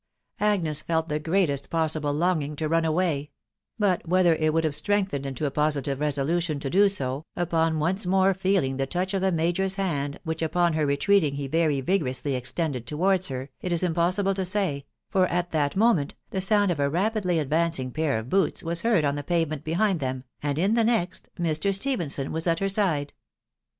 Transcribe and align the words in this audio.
Agnes 0.39 0.81
felt 0.81 1.09
the 1.09 1.19
greatest 1.19 1.69
possible 1.69 2.11
longing 2.11 2.55
to 2.55 2.67
run 2.67 2.85
away; 2.85 3.29
but 3.77 4.03
whether 4.07 4.33
it 4.33 4.51
would 4.51 4.63
have 4.63 4.73
strengthened 4.73 5.27
into 5.27 5.45
a 5.45 5.51
positive 5.51 5.99
resolution 5.99 6.59
to 6.59 6.71
do 6.71 6.89
so, 6.89 7.23
upon 7.35 7.77
once 7.77 8.07
more 8.07 8.33
feeling 8.33 8.77
the 8.77 8.87
touch 8.87 9.13
of 9.13 9.21
the 9.21 9.31
major's 9.31 9.75
hand, 9.75 10.19
which 10.23 10.41
upon 10.41 10.73
her 10.73 10.87
retreating 10.87 11.35
he 11.35 11.45
very 11.47 11.81
vigorously 11.81 12.33
extended 12.33 12.87
towards 12.87 13.27
her, 13.27 13.49
it 13.61 13.71
is 13.71 13.83
impossible 13.83 14.33
to 14.33 14.43
say, 14.43 14.87
for 15.07 15.27
at 15.27 15.51
that 15.51 15.75
moment 15.75 16.15
the 16.31 16.41
sound 16.41 16.71
of 16.71 16.79
a 16.79 16.89
rapidly 16.89 17.37
advancing 17.37 17.91
pair 17.91 18.17
of 18.17 18.27
boots 18.27 18.63
was 18.63 18.81
heard 18.81 19.05
on 19.05 19.13
the 19.13 19.23
pavement 19.23 19.63
behind 19.63 19.99
them, 19.99 20.23
and 20.41 20.57
in 20.57 20.73
the 20.73 20.83
next 20.83 21.29
Mr. 21.37 21.71
Stephenson 21.71 22.31
was 22.31 22.47
at 22.47 22.57
her 22.57 22.69
side. 22.69 23.13